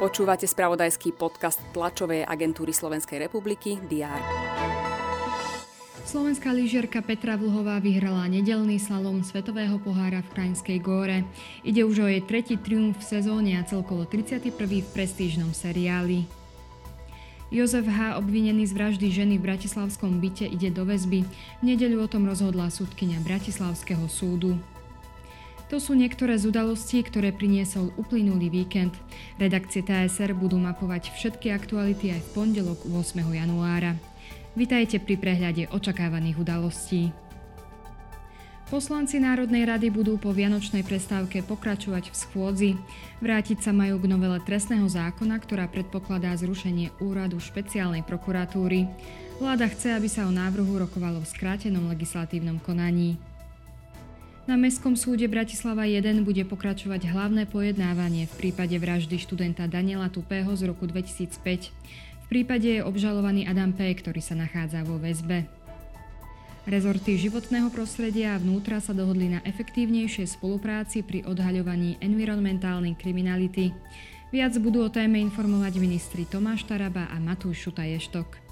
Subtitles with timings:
[0.00, 4.20] Počúvate spravodajský podcast tlačovej agentúry Slovenskej republiky DR.
[6.08, 11.22] Slovenská lyžiarka Petra Vlhová vyhrala nedelný slalom Svetového pohára v Krajinskej góre.
[11.62, 14.50] Ide už o jej tretí triumf v sezóne a celkovo 31.
[14.58, 16.24] v prestížnom seriáli.
[17.52, 21.28] Jozef H., obvinený z vraždy ženy v bratislavskom byte, ide do väzby.
[21.60, 24.56] V nedeľu o tom rozhodla súdkynia Bratislavského súdu.
[25.70, 28.90] To sú niektoré z udalostí, ktoré priniesol uplynulý víkend.
[29.38, 33.22] Redakcie TSR budú mapovať všetky aktuality aj v pondelok 8.
[33.22, 33.94] januára.
[34.58, 37.14] Vitajte pri prehľade očakávaných udalostí.
[38.66, 42.70] Poslanci Národnej rady budú po vianočnej prestávke pokračovať v schôdzi.
[43.22, 48.90] Vrátiť sa majú k novele trestného zákona, ktorá predpokladá zrušenie úradu špeciálnej prokuratúry.
[49.38, 53.29] Vláda chce, aby sa o návrhu rokovalo v skrátenom legislatívnom konaní.
[54.50, 60.50] Na Mestskom súde Bratislava 1 bude pokračovať hlavné pojednávanie v prípade vraždy študenta Daniela Tupého
[60.58, 61.70] z roku 2005.
[61.70, 65.46] V prípade je obžalovaný Adam P., ktorý sa nachádza vo väzbe.
[66.66, 73.70] Rezorty životného prostredia a vnútra sa dohodli na efektívnejšej spolupráci pri odhaľovaní environmentálnej kriminality.
[74.34, 78.49] Viac budú o téme informovať ministri Tomáš Taraba a Matúš Šutaještok.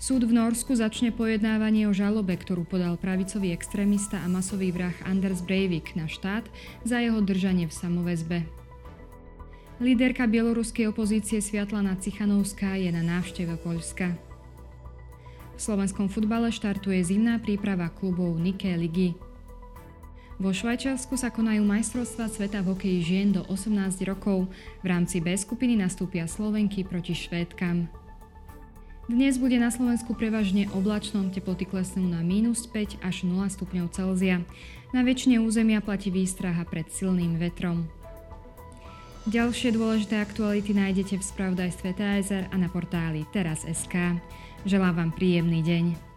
[0.00, 5.44] Súd v Norsku začne pojednávanie o žalobe, ktorú podal pravicový extrémista a masový vrah Anders
[5.44, 6.48] Breivik na štát
[6.88, 8.38] za jeho držanie v samovezbe.
[9.76, 14.16] Líderka bieloruskej opozície Sviatlana Cichanovská je na návšteve Poľska.
[15.52, 19.12] V slovenskom futbale štartuje zimná príprava klubov Nike ligy.
[20.40, 24.48] Vo Švajčiarsku sa konajú majstrovstvá sveta v hokeji žien do 18 rokov.
[24.80, 27.99] V rámci B skupiny nastúpia Slovenky proti Švédkam.
[29.08, 34.44] Dnes bude na Slovensku prevažne oblačnom, teploty klesnú na minus 5 až 0 stupňov Celzia.
[34.90, 37.86] Na väčšine územia platí výstraha pred silným vetrom.
[39.30, 44.18] Ďalšie dôležité aktuality nájdete v spravodajstve TSR a na portáli teraz.sk.
[44.66, 46.09] Želám vám príjemný deň.